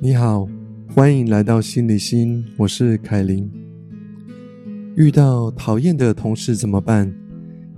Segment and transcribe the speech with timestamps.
[0.00, 0.48] 你好，
[0.94, 3.50] 欢迎来到心理心，我是凯琳。
[4.96, 7.12] 遇到讨厌的同事怎么办？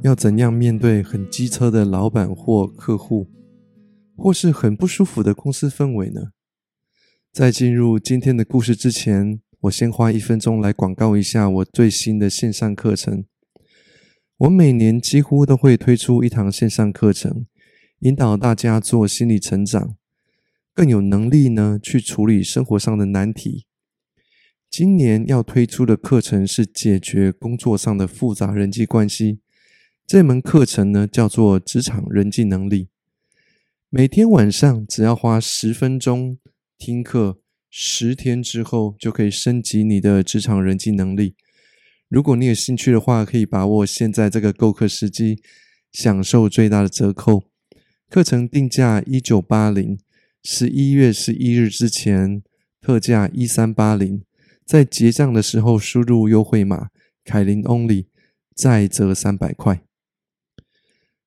[0.02, 3.26] 要怎样面对很机车的老板或客户，
[4.18, 6.32] 或是很不舒服的公司氛围呢？
[7.32, 13.24] 在进入今天的故事之前，我先花一分钟来广告一下我最新的线上课程。
[14.36, 17.46] 我每年几乎都会推出一堂线上课程，
[18.00, 19.96] 引导大家做心理成长。
[20.80, 23.66] 更有能力呢，去处理生活上的难题。
[24.70, 29.40] 今年要推出的课程是解决工作上的复杂人际关系。
[30.06, 32.88] 这门课程呢，叫做职场人际能力。
[33.90, 36.38] 每天晚上只要花十分钟
[36.78, 41.34] 听课，十天之后就可以升级你的职场人际能力。
[42.08, 45.42] 如果你有兴趣的话，可以把握现在这个购课时机，
[45.92, 47.42] 享受最大的折扣。
[48.08, 49.98] 课程定价一九八零。
[50.42, 52.42] 十一月十一日之前
[52.80, 54.22] 特价一三八零，
[54.64, 56.88] 在结账的时候输入优惠码
[57.24, 58.06] 凯琳 Only，
[58.54, 59.82] 再折三百块。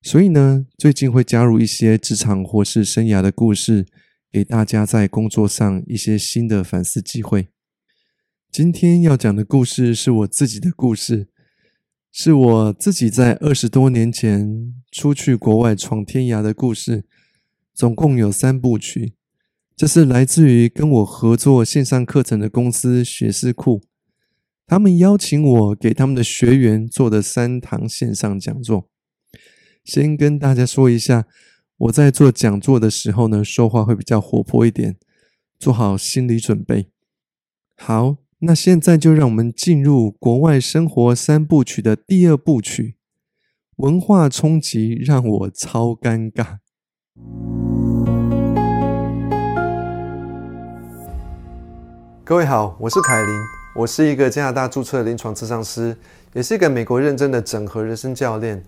[0.01, 3.85] 所以呢，最近会加入一些职场或是生涯的故事，
[4.31, 7.49] 给大家在工作上一些新的反思机会。
[8.51, 11.27] 今天要讲的故事是我自己的故事，
[12.11, 17.05] 是我自己在二十多年前出去国外闯天涯的故事。
[17.73, 19.13] 总共有三部曲，
[19.75, 23.81] 这是来自于跟我合作线上课程的公司学思库，
[24.67, 28.89] 他们邀请我给他们的学员做的三堂线上讲座。
[29.83, 31.25] 先跟大家说一下，
[31.77, 34.95] 我在做讲座的时候呢，说话会比较活泼一点，
[35.59, 36.89] 做好心理准备。
[37.75, 42.95] 好，那现在就让我们进入国外生活三部曲的第二部曲——
[43.77, 46.59] 文化冲击让我超尴尬。
[52.25, 53.29] 各位好，我是凯琳，
[53.75, 55.95] 我是一个加拿大注册的临床咨商师，
[56.31, 58.63] 也是一个美国认真的整合人生教练。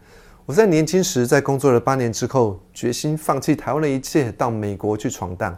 [0.46, 5.58] 我在年轻时，在工作了八年之后，决心放弃台湾的一切，到美国去闯荡。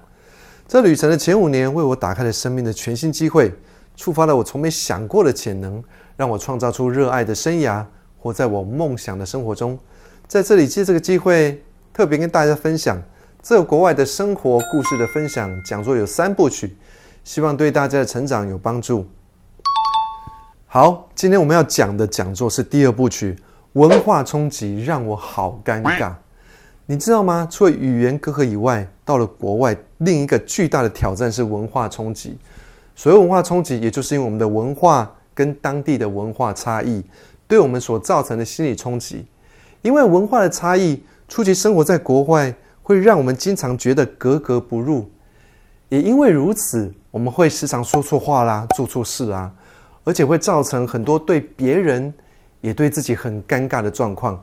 [0.67, 3.51] 这旅程的前五年，为我打开了生命的全新机会，
[3.95, 5.83] 触发了我从没想过的潜能，
[6.16, 7.83] 让我创造出热爱的生涯，
[8.19, 9.78] 活在我梦想的生活中。
[10.28, 11.63] 在这里借这个机会。
[11.97, 13.02] 特别跟大家分享
[13.41, 16.78] 这国外的生活故事的分享讲座有三部曲，
[17.24, 19.03] 希望对大家的成长有帮助。
[20.68, 23.36] 好，今天我们要讲的讲座是第二部曲，
[23.74, 26.13] 文化冲击让我好尴尬。
[26.86, 27.47] 你知道吗？
[27.50, 32.38] 除了语言隔阂以外，到了国外，另一个巨大的挑战是文化冲击。
[32.96, 37.03] 所谓文化冲击，也就是因为我们的文化跟当地的文化差异，
[37.47, 39.25] 对我们所造成的心理冲击。
[39.81, 41.02] 因为文化的差异。
[41.27, 45.09] 初期生活在国外，会让我们经常觉得格格不入，
[45.89, 49.53] 也因为如此，我们会时常说错话啦，做错事啊，
[50.05, 52.13] 而且会造成很多对别人
[52.61, 54.41] 也对自己很尴尬的状况。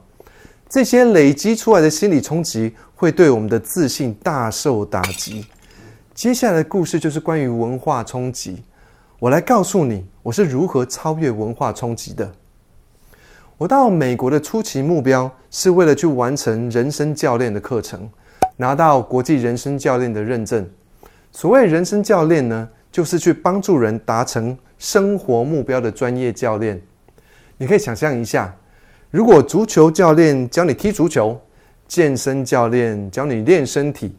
[0.69, 5.47] 这些累积出来的心理冲击，会对我们的自信大受打击。
[6.15, 8.63] 接下来的故事就是关于文化冲击，
[9.19, 12.31] 我来告诉你，我是如何超越文化冲击的。
[13.57, 18.11] 我到美国的初期目标是为了去完成人生教练的课程，
[18.57, 20.69] 拿到国际人生教练的认证。
[21.31, 26.83] 所谓人生教练呢，就是去帮助人达成生活目标的专业教练。
[27.57, 28.53] 你可以想象一下，
[29.13, 31.41] 如果足球教练教你踢足球，
[31.87, 34.17] 健身教练教你练身体，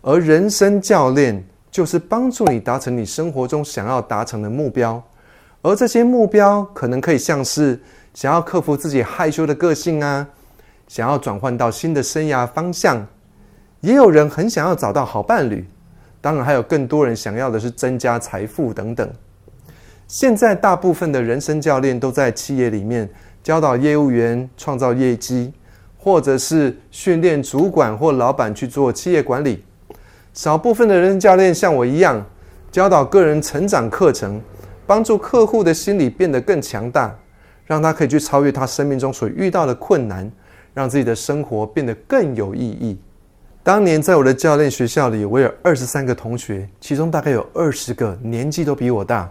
[0.00, 5.02] 而人生教练就是帮助你达成你生活中想要达成的目标。
[5.60, 7.78] 而这些目标可能可以像是。
[8.14, 10.26] 想要克服自己害羞的个性啊，
[10.88, 13.06] 想要转换到新的生涯方向，
[13.80, 15.64] 也有人很想要找到好伴侣，
[16.20, 19.08] 当然还有更多人想要的是增加财富等等。
[20.08, 23.08] 现在大部分的人生教练都在企业里面
[23.42, 25.52] 教导业务员创造业绩，
[25.98, 29.62] 或者是训练主管或老板去做企业管理。
[30.32, 32.24] 少部分的人生教练像我一样，
[32.72, 34.40] 教导个人成长课程，
[34.86, 37.14] 帮助客户的心理变得更强大。
[37.68, 40.28] 让他可以去超越他生命中所遇到的困难，
[40.72, 42.98] 让自己的生活变得更有意义。
[43.62, 49.30] 当年在我的教练学校里，我有二十三个同学，其中大概有二十个年纪都比我大，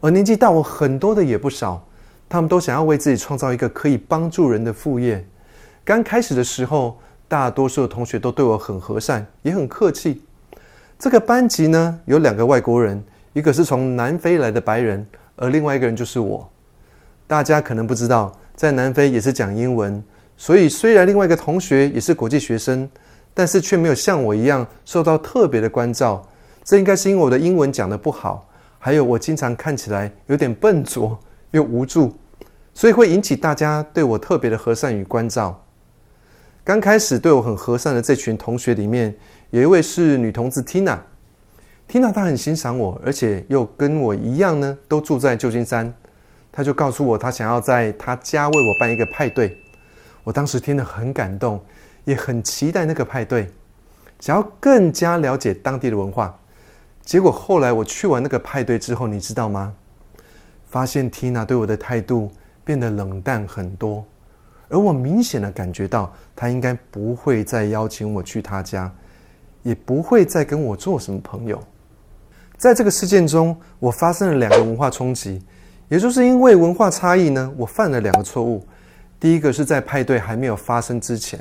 [0.00, 1.86] 而年纪大我很多的也不少。
[2.28, 5.24] 他们都想要为自己创造一个可以帮助人的副业。
[5.84, 10.22] 刚开始的时候，大多数的同学都对我很和善，也很客气。
[10.98, 13.02] 这个班级呢，有两个外国人，
[13.32, 15.06] 一个是从南非来的白人，
[15.36, 16.48] 而另外一个人就是我。
[17.30, 20.02] 大家可能不知道，在南非也是讲英文，
[20.36, 22.90] 所以虽然另外一个同学也是国际学生，
[23.32, 26.28] 但是却没有像我一样受到特别的关照，
[26.64, 28.48] 这应该是因为我的英文讲的不好，
[28.80, 31.16] 还有我经常看起来有点笨拙
[31.52, 32.12] 又无助，
[32.74, 35.64] 所以会引起大家对我特别的和善与关照。
[36.64, 39.14] 刚开始对我很和善的这群同学里面，
[39.50, 40.98] 有一位是女同志 Tina。
[41.88, 45.94] Tina 她很欣赏我，而且又跟我一样呢，都住在旧金山。
[46.52, 49.56] 他就告诉我，他想要在他家为我办一个派对。
[50.24, 51.60] 我当时听得很感动，
[52.04, 53.48] 也很期待那个派对，
[54.20, 56.38] 想要更加了解当地的文化。
[57.02, 59.74] 结果后来我去完那个派对之后，你知道吗？
[60.66, 62.30] 发现 Tina 对我的态度
[62.64, 64.04] 变得冷淡很多，
[64.68, 68.92] 而我明显的感觉到，她应该不会再邀请我去她家，
[69.62, 71.60] 也不会再跟我做什么朋友。
[72.56, 75.42] 在这个事件中，我发生了两个文化冲击，
[75.90, 78.64] 也就是因为文化差异呢，我犯了两个错误。
[79.18, 81.40] 第一个是在派对还没有发生之前，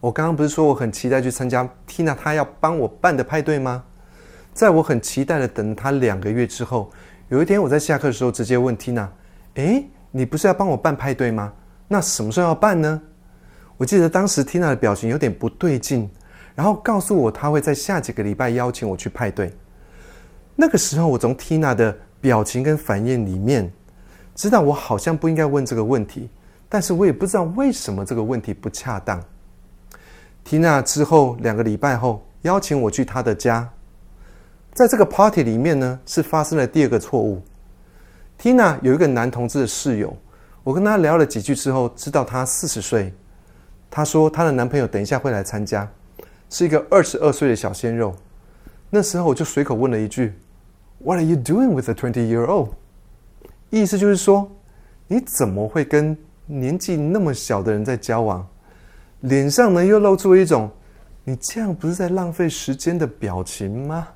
[0.00, 3.84] 我刚刚不是说我很期待去参加 Tina 她要帮我办的派对吗？
[4.52, 6.90] 在我很期待的等她两个月之后，
[7.28, 9.06] 有一天我在下课的时候直接问 Tina：“
[9.54, 11.52] 哎，你不是要帮我办派对吗？
[11.86, 13.00] 那什么时候要办呢？”
[13.78, 16.10] 我记得当时 Tina 的表情有点不对劲，
[16.56, 19.52] 然后告诉我她会在下几个礼拜邀请我去派对。
[20.56, 21.96] 那个时候，我从 Tina 的
[22.26, 23.70] 表情跟反应里面，
[24.34, 26.28] 知道我好像不应该问这个问题，
[26.68, 29.22] 但是我也不知道为什么这个问题不恰当。
[30.44, 33.70] 缇娜之后两个礼拜后邀请我去她的家，
[34.74, 37.40] 在这个 party 里面呢，是发生了第二个错误。
[38.36, 40.16] 缇娜有一个男同志的室友，
[40.64, 43.14] 我跟他聊了几句之后，知道他四十岁。
[43.88, 45.88] 她说她的男朋友等一下会来参加，
[46.50, 48.12] 是一个二十二岁的小鲜肉。
[48.90, 50.34] 那时候我就随口问了一句。
[51.06, 52.70] What are you doing with a twenty-year-old？
[53.70, 54.50] 意思就是说，
[55.06, 58.44] 你怎么会跟年纪那么小的人在交往？
[59.20, 60.68] 脸上呢又露出一种
[61.22, 64.08] “你这样不是在浪费时间”的表情吗？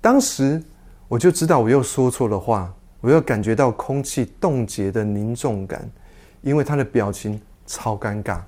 [0.00, 0.62] 当时
[1.08, 5.90] 我就知道我又说错了话，我又感觉到空气冻结的凝重感，
[6.40, 8.38] 因为他的表情超尴尬。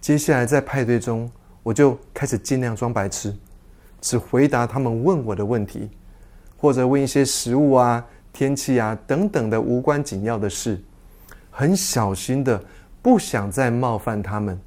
[0.00, 1.30] 接下来在派对中，
[1.62, 3.36] 我就开始尽量装白痴。
[4.00, 5.88] 只回答他们问我的问题，
[6.56, 10.80] 或者问一些食物啊、天气啊等等的无关紧要的事，
[11.50, 12.62] 很小心的，
[13.02, 14.58] 不想再冒犯他们，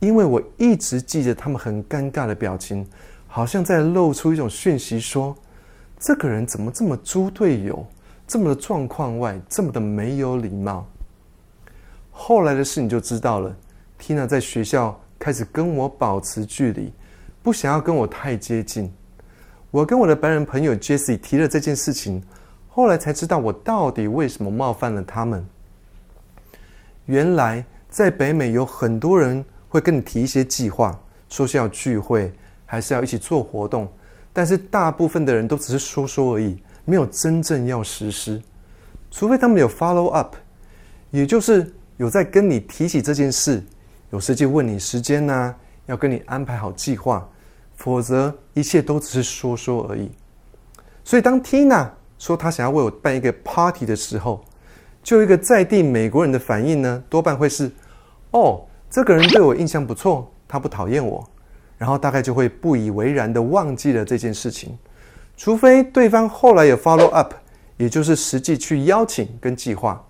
[0.00, 2.86] 因为我一直记着他们很尴尬的表情，
[3.26, 5.34] 好像在露出一种讯息，说
[5.98, 7.86] 这个人怎么这么猪队友，
[8.26, 10.86] 这么的状况外，这么的没有礼貌。
[12.10, 13.54] 后来的事你就知道了
[14.00, 16.92] ，Tina 在学校开始跟我保持距离。
[17.44, 18.90] 不想要跟我太接近。
[19.70, 22.22] 我跟我的白人朋友 Jesse 提了这件事情，
[22.70, 25.46] 后来才知道我到底为什么冒犯了他们。
[27.04, 30.98] 原来在北美有很多人会跟你提一些计划，
[31.28, 32.32] 说是要聚会，
[32.64, 33.86] 还是要一起做活动，
[34.32, 38.40] 但是大部分的人都只是说说而已，没有真正要实施。
[39.10, 40.34] 除非他们有 follow up，
[41.10, 43.62] 也就是有在跟你提起这件事，
[44.12, 45.54] 有时就问你时间呐，
[45.84, 47.28] 要跟你安排好计划。
[47.84, 50.10] 否则，一切都只是说说而已。
[51.04, 54.42] 所以，当 Tina 说她想要为我办一个 party 的时候，
[55.02, 57.70] 就一个在地美国人的反应呢，多半会是
[58.32, 61.22] ：“哦，这个人对我印象不错，他不讨厌我。”
[61.76, 64.74] 然后大概就会不以为然的忘记了这件事情。
[65.36, 67.34] 除非对方后来有 follow up，
[67.76, 70.02] 也就是实际去邀请跟计划。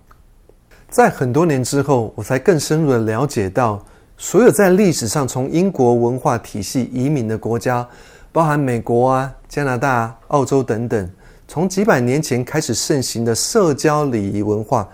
[0.87, 3.83] 在很多年之后，我才更深入的了解到。
[4.17, 7.85] 所有在历史上从英国文化体系移民的国家，
[8.31, 11.09] 包含美国啊、加拿大、澳洲等等，
[11.47, 14.87] 从几百年前开始盛行的社交礼仪文化，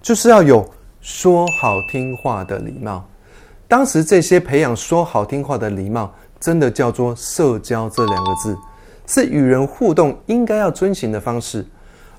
[0.00, 0.66] 就是要有
[1.02, 3.06] 说好听话的礼貌。
[3.68, 8.56] 当时这些培养说好听话的礼貌，真的叫做社交这两个字，
[9.06, 11.66] 是与人互动应该要遵循的方式，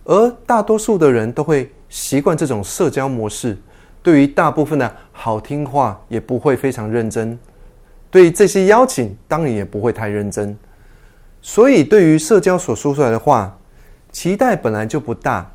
[0.04, 3.58] 而大多数的人都会习惯这种社交模式。
[4.04, 7.40] 对于大部分的好听话也不会非常认真，
[8.12, 10.56] 对于这些邀请当然也不会太认真，
[11.42, 13.58] 所以对于社交所说出来的话，
[14.12, 15.50] 期待本来就不大，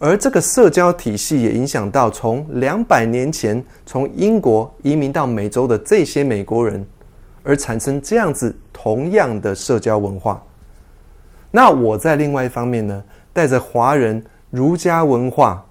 [0.00, 6.84] 而这个社交体系也影响到从两百年前从英国移民到美洲的这些美国人，
[7.44, 10.42] 而产生这样子同样的社交文化。
[11.52, 15.64] 那我在另外一方面呢，带着华人儒家文化。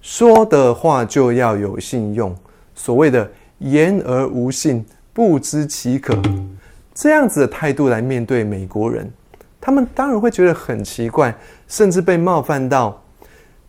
[0.00, 2.34] 说的话就要有信用，
[2.74, 6.16] 所谓的言而无信，不知其可。
[6.94, 9.10] 这样子的态度来面对美国人，
[9.60, 11.34] 他们当然会觉得很奇怪，
[11.68, 13.02] 甚至被冒犯到。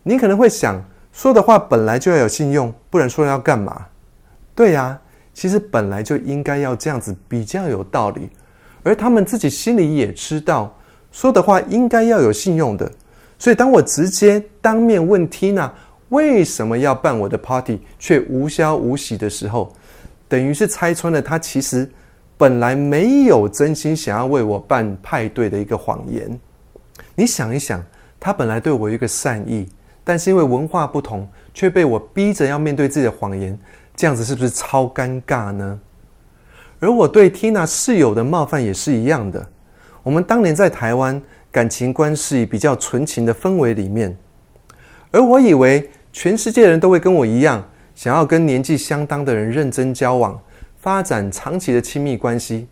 [0.02, 3.86] 你可能会想，说的话本来就要有信用，不然说要干嘛？
[4.54, 4.98] 对呀，
[5.34, 8.30] 其实本来就应该要这样子，比较有道理，
[8.82, 10.74] 而他们自己心里也知道，
[11.10, 12.90] 说的话应该要有信用的。
[13.38, 15.70] 所以，当我直接当面问 Tina
[16.12, 19.72] 为什么要办我的 party 却无消无息的时候，
[20.28, 21.90] 等于是拆穿了他其实
[22.36, 26.38] 本来没有真心想要为我办派对的一个谎言。
[27.14, 27.82] 你想一想，
[28.20, 29.66] 他本来对我一个善意，
[30.04, 33.58] 但是因为文化不同，却被我逼着要面对自己的谎言，
[33.96, 35.80] 这样子是不是超尴尬呢？
[36.78, 39.46] 而我对 Tina 室友的冒犯也是一样的。
[40.02, 44.14] 我们当年在台湾感情关系比较纯情的氛围里面，
[45.10, 50.40] 而我以为全世界人都会跟我一样，想要跟年纪相当的人认真交往，
[50.78, 52.68] 发展长期的亲密关系。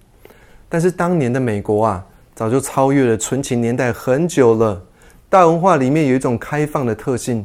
[0.69, 2.07] 但是当年的美国啊。
[2.33, 4.83] 早就超越了纯情年代很久了。
[5.29, 7.45] 大文化里面有一种开放的特性，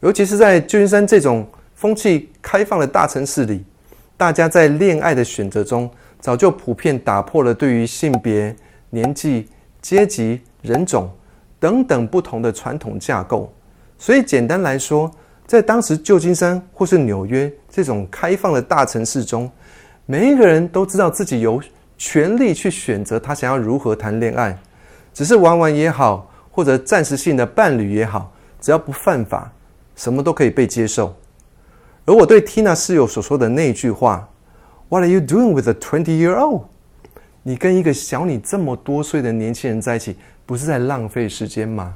[0.00, 3.62] 尤其是在旧金山这种风气开放的大城市里，
[4.16, 8.56] 大家在恋爱的选择中，早就普遍打破了对于性别、
[8.88, 9.46] 年纪、
[9.82, 11.10] 阶级、人种
[11.60, 13.52] 等等不同的传统架构。
[13.98, 15.10] 所以简单来说，
[15.52, 19.50] 在当时旧金山或是纽约这种开放的大城市中，
[20.06, 21.62] 每一个人都知道自己有。
[21.98, 24.58] 权力去选择他想要如何谈恋爱，
[25.12, 28.32] 只是玩玩也好，或者暂时性的伴侣也好，
[28.62, 29.52] 只要不犯法，
[29.94, 31.14] 什么都可以被接受。
[32.06, 34.26] 而我对 Tina 室友所说的那句话
[34.88, 36.62] ：“What are you doing with a twenty-year-old？”
[37.42, 40.16] 你跟一个小你这么多岁的年轻人在一起，
[40.46, 41.94] 不是在浪费时间吗？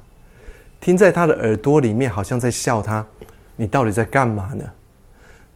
[0.78, 3.04] 听在他的耳朵里面，好像在笑他。
[3.56, 4.64] 你到底在干嘛呢？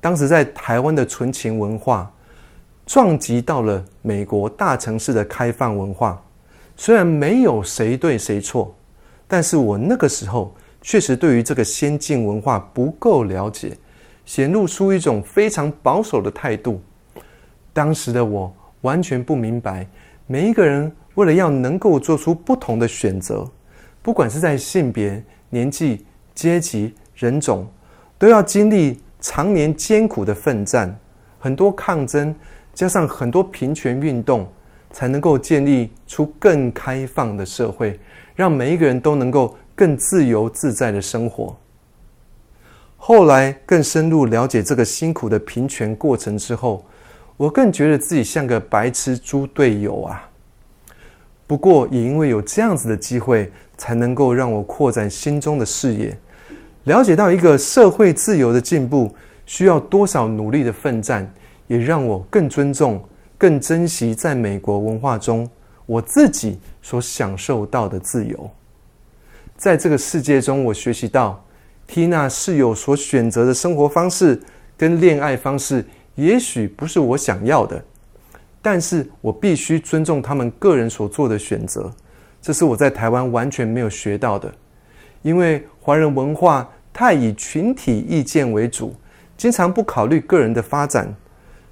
[0.01, 2.11] 当时在台湾的纯情文化。
[2.87, 6.21] 撞击到了美国大城市的开放文化，
[6.77, 8.75] 虽然没有谁对谁错，
[9.29, 10.53] 但是我那个时候
[10.83, 13.79] 确实对于这个先进文化不够了解，
[14.25, 16.83] 显露出一种非常保守的态度。
[17.73, 19.87] 当时的我完全不明白，
[20.27, 23.49] 每一个人为了要能够做出不同的选择，
[24.03, 26.05] 不管是在性别、年纪、
[26.35, 27.69] 阶级、人种，
[28.21, 30.95] 都要经历常年艰苦的奋战，
[31.39, 32.35] 很多抗争。
[32.73, 34.47] 加上很多平权运动，
[34.93, 37.99] 才能够建立出更开放的社会，
[38.35, 41.59] 让每一个人都能够更自由自在的生活。
[42.97, 46.85] 后来更深入了解这个辛苦的平权过程之后，
[47.37, 50.31] 我更觉得自己像个白痴猪队友啊！
[51.47, 56.17] 不过也因为有这样子的机会，才能够让我扩展心中的视野，
[56.85, 59.15] 了解到一个社会自由的进步
[59.47, 61.33] 需要多少努力的奋战。
[61.71, 63.01] 也让我更尊重、
[63.39, 65.49] 更珍惜在美国文化中
[65.87, 68.51] 我自己所享受到的自由。
[69.57, 71.41] 在这个世界中，我学习到
[71.87, 74.43] 缇娜室友所选择的生活方式
[74.77, 75.85] 跟恋爱方式，
[76.17, 77.81] 也许不是我想要的，
[78.61, 81.89] 但是我必须尊重他们个人所做的选择。
[82.43, 84.53] 这是我在台湾完全没有学到的，
[85.23, 88.95] 因为华人文化太以群体意见为主，
[89.37, 91.15] 经常不考虑个人的发展。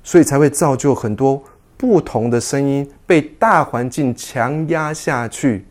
[0.04, 1.42] 所以才会造就很多
[1.76, 5.66] 不同的声音被大环境强压下去，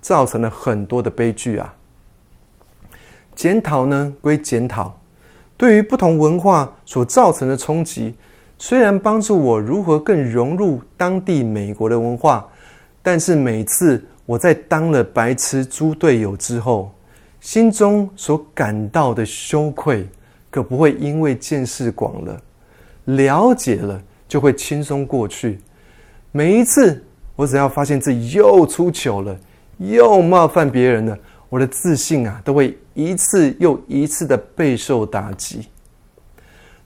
[0.00, 1.74] 造成了很多的悲剧啊。
[3.34, 4.98] 检讨呢归检讨，
[5.58, 8.14] 对于不同文化所造成的冲击，
[8.56, 12.48] 虽然帮助我如何更融入当地美国的文化，
[13.02, 16.94] 但是每次我在当了白痴猪队友之后，
[17.40, 20.08] 心中所感到的羞愧，
[20.52, 22.40] 可不会因为见识广了。
[23.06, 25.58] 了解了就会轻松过去。
[26.30, 29.36] 每一次我只要发现自己又出糗了，
[29.78, 31.18] 又冒犯别人了，
[31.48, 35.66] 我的自信啊都会一次又一次的备受打击。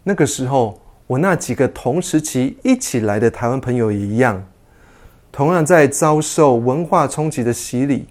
[0.02, 4.42] 那个时候，我那几个同时期一起来的台湾朋友也一样，
[5.34, 8.06] 同样在遭受文化冲击的洗礼。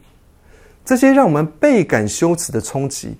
[0.83, 3.15] 这些让我们倍感羞耻的冲击，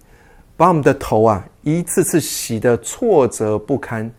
[0.58, 4.12] 把我们的头啊一次次洗得挫折不堪。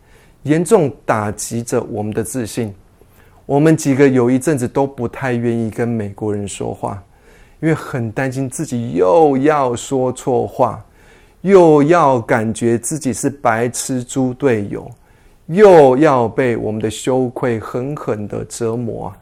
[0.44, 2.74] 严重打击着我们的自信。
[3.44, 7.02] 我们几个有一阵子都不太愿意跟美国人说话，
[7.60, 10.82] 因为很担心自己又要说错话，
[11.42, 14.90] 又要感觉自己是白痴猪队友，
[15.46, 19.12] 又要被我们的羞愧狠狠的折磨。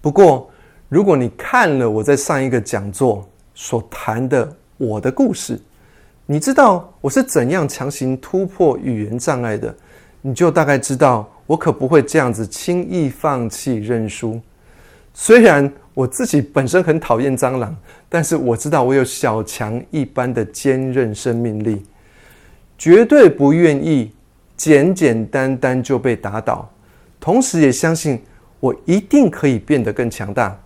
[0.00, 0.50] 不过，
[0.88, 5.60] 如果你看了我在上一个讲座所谈的我的故事，
[6.26, 9.74] 你知道我是怎样强行突破语言障碍的，
[10.22, 14.40] 你就大概知道我可不会这样子轻易放弃认输。
[15.12, 17.76] 虽然我自己本身很讨厌蟑螂，
[18.08, 21.84] 但是我知道我有小强一般的坚韧生命力，
[22.78, 24.12] 绝对不愿意
[24.56, 26.70] 简简单单就被打倒。
[27.18, 28.22] 同时也相信
[28.60, 30.56] 我一定可以变得更强大。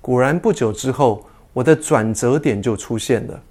[0.00, 3.42] 果然，不久之后，我的转折点就出现了。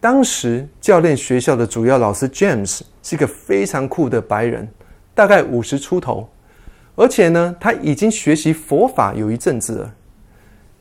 [0.00, 4.68] 当时教练学校的主要老师 James 是一个非常酷的白人，
[5.14, 6.28] 大概五十出头，
[6.94, 9.94] 而且呢，他已经学习佛法有一阵子了。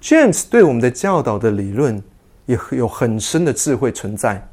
[0.02, 2.02] James 对我们的教导的理论
[2.46, 4.48] 也有很深的智慧存在，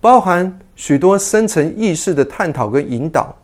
[0.00, 3.34] 包含许多深层意识的探讨跟引导。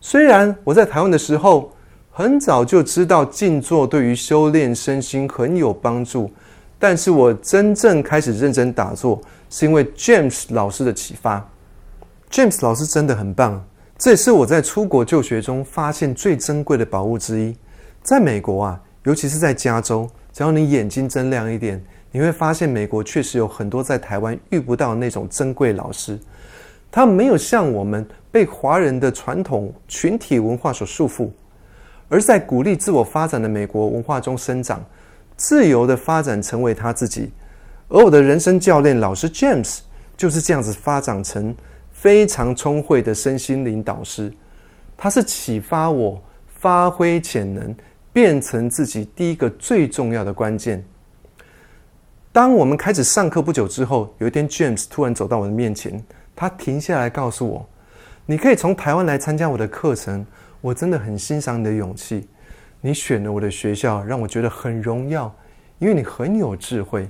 [0.00, 1.72] 虽然我在台湾的时候
[2.14, 6.30] 很早就知道静坐对于修炼身心很有帮助，
[6.78, 11.42] 但是我真正开始认真打坐，是因为 James 老师的启发。
[12.30, 13.64] James 老师真的很棒，
[13.96, 17.56] 这也是我在出国就学中发现最珍贵的宝物之一。
[18.02, 20.06] 在美国啊，尤其是在加州。
[20.34, 26.18] 只要你眼睛睁亮一点，你会发现美国确实有很多在台湾遇不到那种珍贵老师。
[26.90, 31.30] 他没有像我们被华人的传统群体文化所束缚，
[32.12, 34.84] 而在鼓励自我发展的美国文化中生长，
[35.36, 37.32] 自由的发展成为他自己。
[37.88, 39.78] 而我的人生教练老师 James
[40.16, 41.54] 就是这样子发展成
[41.90, 44.30] 非常聪慧的身心灵导师。
[44.96, 46.22] 他是启发我
[46.60, 47.74] 发挥潜能。
[48.14, 50.84] 变成自己第一个最重要的关键。
[52.30, 55.98] 当我们开始上课不久之后，有一天，James 突然走到我的面前，
[56.36, 57.66] 他停下来告诉我
[58.28, 60.26] ：“你可以从台湾来参加我的课程，
[60.62, 62.26] 我真的很欣赏你的勇气。
[62.80, 65.32] 你选了我的学校，让我觉得很荣耀，
[65.78, 67.06] 因为你很有智慧。”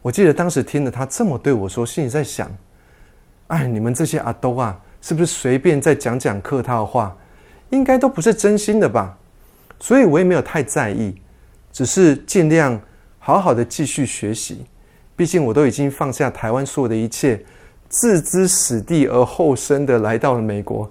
[0.00, 2.48] 我记得当时听了他这么对我说，心里在想
[3.48, 7.16] ：“哎，你们这些阿兜啊，是不是随便在讲讲客套话？
[7.70, 9.18] 应该都不是真心的吧？”
[9.80, 11.14] 所以我也没有太在意，
[11.72, 12.80] 只是尽量
[13.18, 14.64] 好好的继续学习。
[15.16, 17.44] 毕竟我都已经放下台湾所有的一切，
[17.90, 20.90] 置之死地而后生的来到了美国，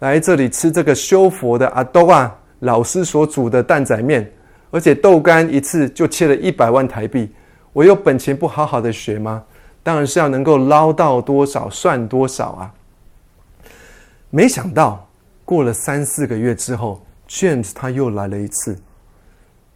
[0.00, 4.30] 来这里吃这个修佛的阿多啊老师所煮的蛋仔面，
[4.70, 7.32] 而且豆干一次就切了一百万台币。
[7.72, 9.44] 我有本钱不好好的学吗？
[9.82, 12.74] 当然是要能够捞到多少算多少啊！
[14.30, 15.08] 没想到
[15.44, 17.00] 过了三四个月之后。
[17.30, 18.74] James 他又来了一次，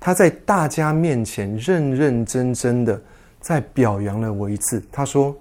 [0.01, 2.99] 他在大家面前认认真真的
[3.41, 4.83] 在表扬了我一次。
[4.91, 5.37] 他说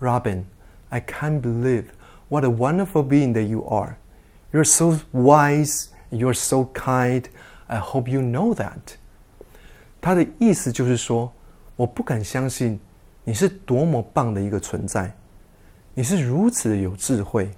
[0.00, 0.44] ：“Robin,
[0.90, 1.86] I can't believe
[2.28, 3.96] what a wonderful being that you are.
[4.52, 7.24] You're so wise, you're so kind.
[7.66, 8.96] I hope you know that.”
[10.00, 11.32] 他的意思就是说，
[11.76, 12.80] 我不敢相信
[13.24, 15.14] 你是多么棒的一个存在，
[15.94, 17.50] 你是如此的有智慧，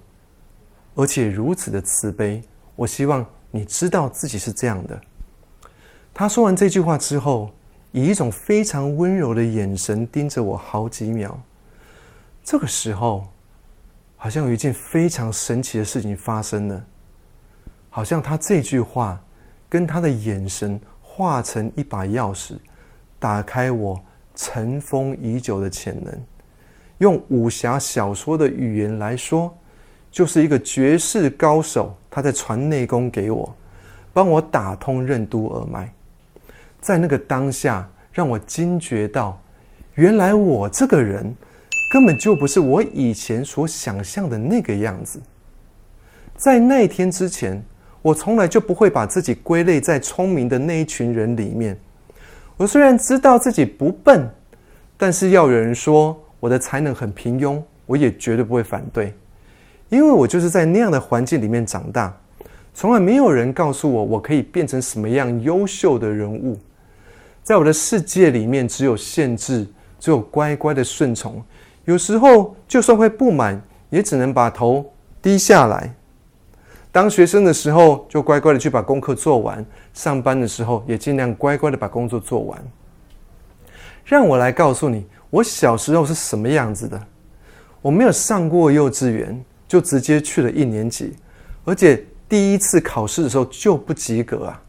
[0.94, 2.42] 而且如此的慈悲。
[2.76, 3.26] 我希望。
[3.52, 5.00] 你知道自己是这样的。
[6.14, 7.50] 他说完这句话之后，
[7.90, 11.36] 以一种非常温柔的眼神盯着我好几秒。
[12.44, 13.26] 这个时候，
[14.22, 16.84] 好像有一件非常神奇的事情发生了。
[17.88, 19.18] 好像他这句话
[19.66, 22.52] 跟他的眼神化成一把钥匙，
[23.18, 23.98] 打开我
[24.34, 26.14] 尘封已久的潜能。
[26.98, 29.52] 用武侠小说的语言来说。
[30.12, 33.54] 就是一个绝世高手，他在传内功给我，
[34.12, 35.88] 帮我打通任督二脉。
[36.80, 39.40] 在那个当下，让我惊觉到，
[39.94, 41.32] 原来我这个人
[41.90, 45.20] 根本就不是我以前所想象的那个样子。
[46.36, 47.60] 在那天之前，
[48.00, 51.76] 我从来就不会把自己归类在聪明的那一群人里面。
[52.56, 54.30] 我虽然知道自己不笨，
[54.96, 59.12] 但是要有人说我的才能很平庸，我也绝对不会反对。
[59.88, 62.16] 因为我就是在那样的环境里面长大，
[62.72, 66.56] 从来没有人告诉我我可以变成什么样优秀的人物。
[67.42, 69.66] 在我的世界里面，只有限制，
[69.98, 71.42] 只有乖乖的顺从。
[71.84, 75.94] 有时候就算会不满，也只能把头低下来。
[76.92, 79.64] 当学生的时候，就乖乖的去把功课做完；
[79.94, 82.62] 上班的时候，也尽量乖乖的把工作做完。
[84.04, 87.00] 让我来告诉你，我小时候是什么样子的。
[87.80, 89.44] 我没有上过幼稚园。
[89.70, 91.14] 就直接去了一年级，
[91.64, 94.60] 而且第一次考试的时候就不及格啊！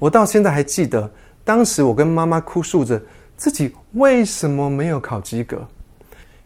[0.00, 1.08] 我到现在还记得，
[1.44, 3.00] 当时我跟妈妈哭诉着
[3.36, 5.64] 自己为什么没有考及格。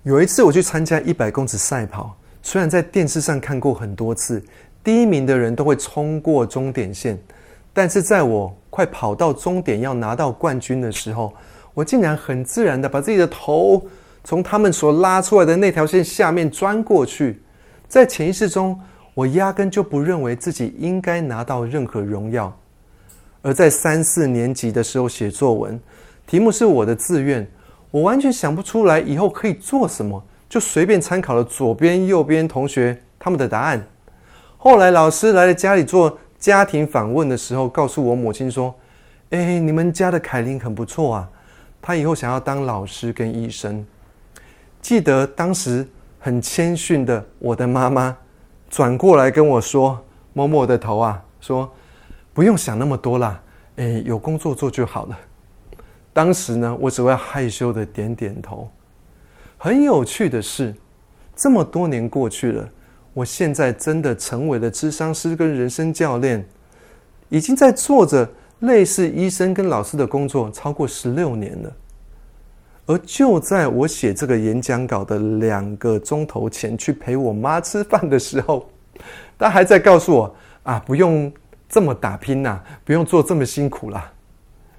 [0.06, 4.40] 有一次我去参加一百公尺赛跑，虽然在电视上看过很多次，
[4.84, 7.18] 第一名的人都会冲过终点线，
[7.72, 11.34] 但是在我快跑到终点要拿到冠军的时候，
[11.74, 13.84] 我竟然很自然的把自己的头
[14.22, 17.42] 从他们所拉出来的那条线下面钻过去。
[17.88, 18.78] 在潜意识中，
[19.12, 22.56] 我压根就不认为自己应该拿到任何荣耀。
[23.42, 25.80] 而在三四年级的时候写作文，
[26.28, 27.44] 题目是我的志愿，
[27.90, 33.86] 我完全想不出来以后可以做什么，就随便参考了左边、右边同学他们的答案。
[34.58, 38.74] 后来老师来了家里做家庭访问的时候，告诉我母亲说
[39.30, 41.28] ：“哎，你们家的凯琳很不错啊，
[41.80, 43.84] 她以后想要当老师跟医生。”
[44.82, 45.86] 记得当时
[46.18, 48.16] 很谦逊的我的妈妈
[48.68, 49.98] 转过来跟我说，
[50.32, 51.70] 摸摸我的头啊，说
[52.34, 53.40] ：“不用想那么多啦，
[53.76, 55.18] 哎，有工作做就好了。”
[56.16, 58.70] 当时呢，我只会害羞的点点头。
[59.58, 60.74] 很有趣的是，
[61.34, 62.66] 这么多年过去了。
[63.12, 66.42] 我现在真的成为了智商师跟人生教练，
[67.28, 68.26] 已经在做着
[68.60, 71.70] 类似医生跟老师的工作超过十六年了。
[72.86, 78.66] 而就在我写这个演讲稿的两个钟头前去陪我妈吃饭的时候，
[79.38, 81.30] 她还在告诉我：“啊，不用
[81.68, 84.10] 这么打拼呐，不用做这么辛苦啦。”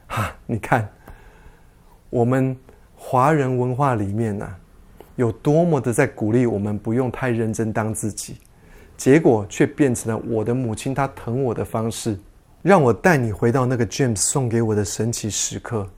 [0.10, 0.90] 哈，你看，
[2.10, 2.56] 我们
[2.96, 4.56] 华人文化里面呐。
[5.16, 8.38] 有多么的在鼓励我们不用太认真当自己，
[8.96, 12.20] 结果却变成了我的母亲她疼我的方式，
[12.62, 15.90] 让我带你回到那个 James 送给我的神奇时刻。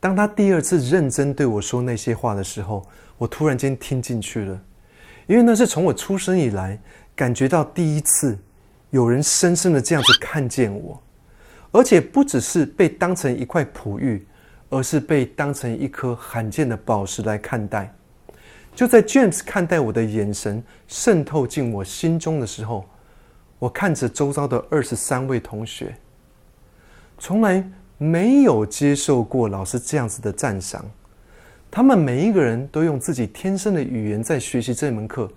[0.00, 2.82] 当他第二次认真对我说那些话的时候，
[3.18, 4.58] 我突然间听进去了，
[5.26, 6.80] 因为那是从我出生以来
[7.14, 8.38] 感觉到第一次
[8.88, 10.98] 有人深深的这样子看见我，
[11.72, 14.26] 而且不只是被当成一块璞玉，
[14.72, 17.94] 而是被当成一颗罕见的宝石来看待。
[18.74, 22.86] 就在 James 看待我的眼神渗透进我心中的时候，
[23.58, 25.94] 我看着周遭的二十三位同学，
[27.18, 27.62] 从来
[27.98, 30.82] 没有接受过老师这样子的赞赏。
[31.70, 35.30] 他们每一个人都用自己天生的语言在学习这门课，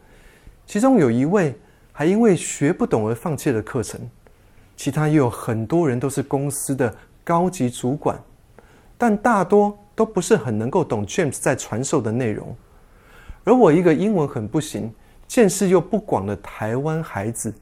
[0.66, 1.54] 其中有一位
[1.92, 4.00] 还因为学不懂而放弃了课程，
[4.78, 6.96] 其他也有很多人都是公司的
[7.26, 8.18] 高级主管，
[8.98, 12.56] 但大多都不是很能够懂 James 在传授的内容。
[13.44, 14.94] 而我一个英文很不行、
[15.28, 17.54] 见识又不广的台湾孩子，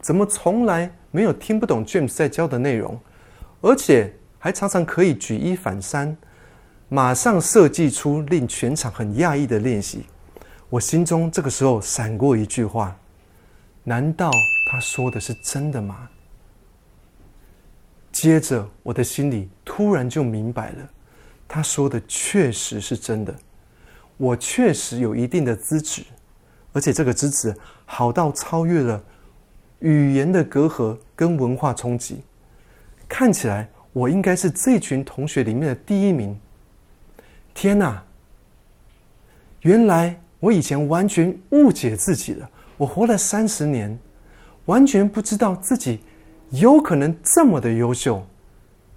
[0.00, 2.98] 怎么从来没有听不懂 James 在教的内容，
[3.60, 6.16] 而且还常常可以举一反三，
[6.88, 10.06] 马上设计出令全场很讶异的练习？
[10.70, 12.96] 我心中这个时候闪过一句话：
[13.84, 14.30] 难道
[14.70, 16.08] 他说的是真的吗？
[18.20, 20.90] 接着我的心里突然就明白了，
[21.46, 23.32] 他说的确实是真的。
[24.16, 26.02] 我确实有一定的资质，
[26.72, 27.54] 而且这个资质
[27.86, 29.00] 好到超越了
[29.78, 32.20] 语言的隔阂跟文化冲击。
[33.08, 36.36] 看起来我应该是这群同学里面的第一名。
[37.54, 38.02] 天哪！
[39.60, 42.50] 原来我以前完全误解自己了。
[42.76, 43.96] 我活了三十年，
[44.64, 46.00] 完全不知道自己
[46.50, 48.24] 有可能这么的优秀，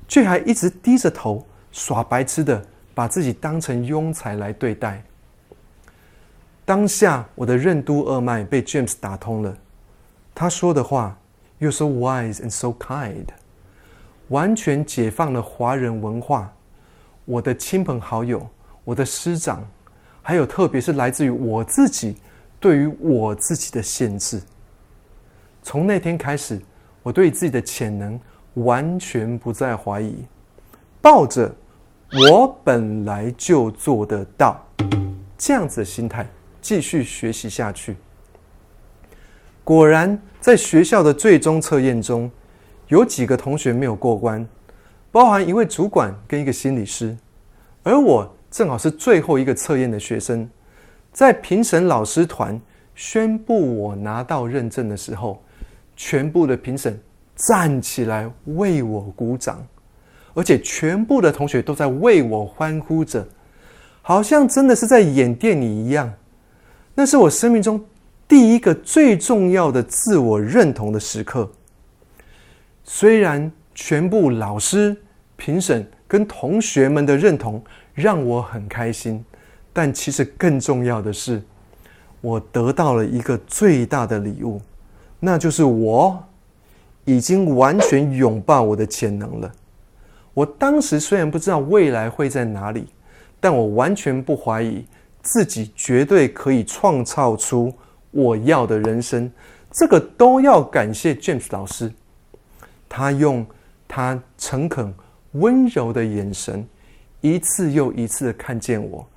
[0.08, 5.04] 却还一直低着头耍白痴的把自己当成庸才来对待。
[6.64, 9.58] 当下，我的任督二脉被 James 打通了。
[10.34, 11.18] 他说的话
[11.60, 13.26] ，“You're so wise and so kind”，
[14.30, 16.54] 完全解放了华人文化。
[17.26, 18.50] 我的亲朋好友、
[18.86, 19.68] 我的师长，
[20.22, 22.16] 还有特别是来自于我自己，
[22.60, 24.42] 对于我自己的限制。
[25.62, 26.62] 从那天开始，
[27.04, 28.20] 我对自己的潜能
[28.56, 30.16] 完全不再怀疑，
[31.02, 31.54] 抱着
[32.30, 34.60] “我本来就做得到”
[35.38, 36.28] 这样子的心态。
[36.62, 37.96] 继续学习下去。
[39.64, 42.30] 果然，在学校的最终测验中，
[42.88, 44.48] 有几个同学没有过关，
[45.12, 47.18] 包含一位主管跟一个心理师，
[47.82, 50.48] 而我正好是最后一个测验的学生。
[51.12, 52.62] 在评审老师团
[52.94, 55.44] 宣布我拿到认证的时候，
[55.96, 57.00] 全部的评审
[57.36, 59.66] 站起来为我鼓掌，
[60.34, 63.28] 而且全部的同学都在为我欢呼着，
[64.02, 66.12] 好像真的是在演电影一样。
[66.94, 67.84] 那是我生命中
[68.28, 71.50] 第一个最重要的自我认同的时刻。
[72.84, 74.96] 虽然全部老师、
[75.36, 79.24] 评审跟同学们的认同让我很开心，
[79.72, 81.42] 但其实更重要的是，
[82.20, 84.62] 我得到了一个最大的礼物，
[85.22, 86.22] 那就是我
[87.06, 89.50] 已经完全拥抱我的潜能了。
[90.34, 92.88] 我当时虽然不知道未来会在哪里，
[93.40, 94.86] 但我完全不怀疑。
[95.24, 97.72] 自己绝对可以创造出
[98.10, 99.32] 我要的人生，
[99.70, 101.94] 这个都要感谢 James 老师。
[102.90, 103.46] 他用
[103.88, 104.92] 他诚恳、
[105.34, 106.68] 温柔的眼神，
[107.22, 109.08] 一次又一次的看见我，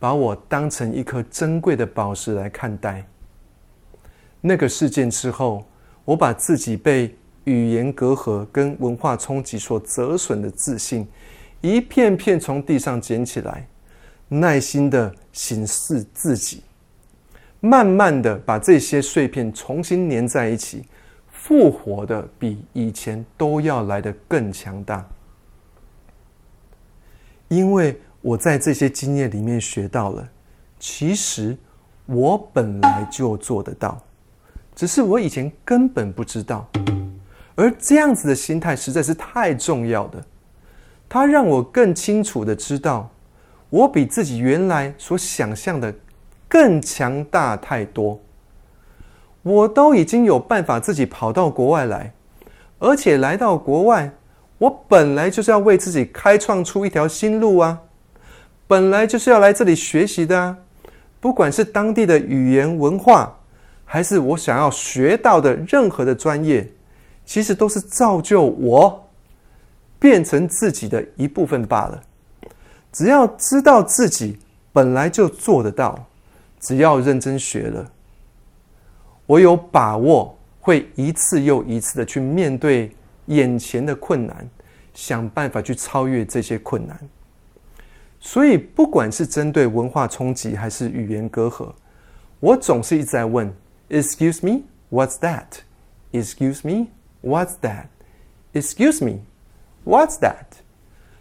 [0.00, 3.06] 把我当成一颗珍贵的宝石来看待。
[4.46, 5.64] 那个事件之后，
[6.04, 11.08] 我把自己被语言隔阂跟文化冲击所折损的自信，
[11.62, 13.66] 一片片从地上捡起来。
[14.28, 16.62] 耐心的审视自己，
[17.60, 20.84] 慢慢的把这些碎片重新粘在一起，
[21.30, 25.06] 复活的比以前都要来的更强大。
[27.48, 30.28] 因为我在这些经验里面学到了，
[30.78, 31.56] 其实
[32.04, 34.02] 我本来就做得到，
[34.74, 36.68] 只是我以前根本不知道。
[37.56, 40.24] 而这样子的心态实在是太重要的，
[41.08, 43.10] 它让我更清楚的知道，
[43.70, 45.94] 我比自己原来所想象的
[46.48, 48.20] 更强大太多。
[49.42, 52.12] 我都已经有办法自己跑到国外来，
[52.78, 54.10] 而且来到国外，
[54.58, 57.78] 我本来就是要为自己开创出一条新路啊，
[58.66, 60.58] 本来就是要来这里学习的啊，
[61.20, 63.38] 不管是当地的语言文化，
[63.84, 66.68] 还是我想要学到的任何的专业。
[67.26, 69.02] 其实都是造就我
[69.98, 72.02] 变成自己的一部分罢了。
[72.92, 74.38] 只要知道自己
[74.74, 76.06] 本来就做得到，
[76.60, 77.90] 只要认真学了，
[79.24, 82.94] 我有把握会一次又一次的去面对
[83.26, 84.46] 眼前的困难，
[84.92, 87.00] 想办法去超越这些困难。
[88.20, 91.72] 所以，不管是针对文化冲击还是语言隔阂，
[92.38, 93.50] 我总是一直在问
[93.88, 95.62] ：“Excuse me, what's that?
[96.12, 96.88] Excuse me.”
[97.22, 97.86] What's that?
[98.52, 99.20] Excuse me.
[99.86, 100.44] What's that?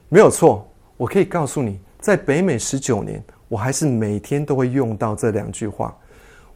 [0.09, 5.97] 没有错，我可以告诉你，在北美十九年，我还是每天都会用到这两句话。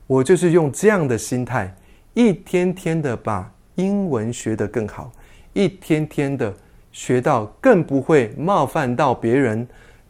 [0.05, 1.73] 我就是用这样的心态，
[2.13, 5.13] 一天天的把英文学得更好，
[5.53, 6.53] 一天天的
[6.91, 9.65] 学到更不会冒犯到别人，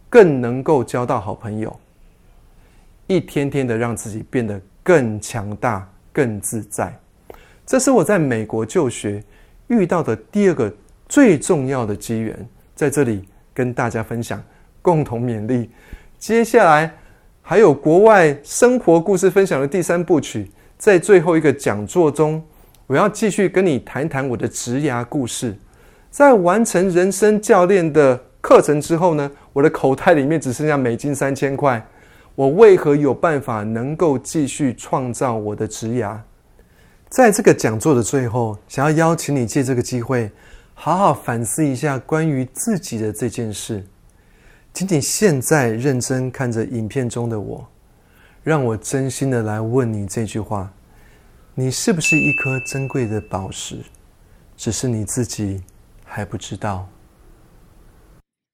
[0.09, 1.79] 更能够交到好朋友，
[3.05, 6.97] 一天天的让自己变得更强大、更自在。
[7.65, 9.21] 这是我在美国就学
[9.67, 10.73] 遇到的第二个
[11.09, 12.33] 最重要的机缘，
[12.73, 14.41] 在这里跟大家分享，
[14.81, 15.69] 共同勉励。
[16.17, 16.89] 接下来
[17.41, 22.41] 还有国外生活故事分享的第三部曲，在最后一个讲座中，
[22.85, 25.53] 我要继续跟你谈谈我的职涯故事。
[26.09, 31.85] 在完成人生教练的课程之后呢，我的口袋里面只剩下美金三千块，
[32.37, 36.19] 我为何有办法能够继续创造我的职涯？
[37.09, 40.31] 在这个讲座的最后，想要邀请你借这个机会，
[40.75, 43.83] 好好反思一下关于自己的这件事。
[44.71, 47.67] 仅仅现在认真看着影片中的我，
[48.43, 50.71] 让我真心的来问你这句话：
[51.55, 53.79] 你是不是一颗珍贵的宝石？
[54.55, 55.63] 只是你自己
[56.05, 56.87] 还不知道。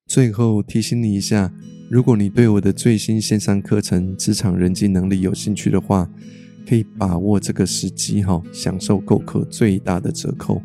[0.06, 1.52] 最后提醒你一下，
[1.90, 6.08] 如果你对我的最新线上课程《职场人际能力》有兴趣的话。
[6.66, 10.62] 可以把握这个时机哈，享受购课最大的折扣。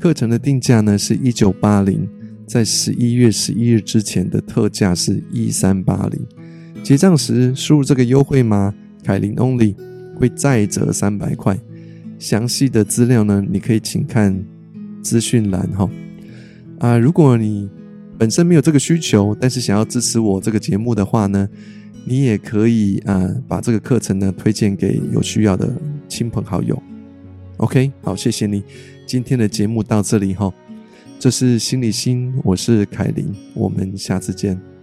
[0.00, 2.08] 课程的定价呢是一九八零，
[2.46, 6.82] 在十一月十一日之前的特价是一三八零。
[6.82, 9.76] 结账时输入这个优惠码凯琳 Only
[10.16, 11.58] 会再折三百块。
[12.18, 14.42] 详细的资料呢，你可以请看
[15.02, 15.90] 资讯栏哈。
[16.78, 17.68] 啊，如果你
[18.18, 21.48] 本身没有这个需求，但是想要支持我这个节目的话呢？
[22.06, 25.72] 你也可以啊，把这个课程呢推荐给有需要的
[26.06, 26.80] 亲朋好友。
[27.56, 28.62] OK，好，谢谢你。
[29.06, 30.52] 今天的节目到这里哈，
[31.18, 34.73] 这是心理心，我是凯琳，我们下次见。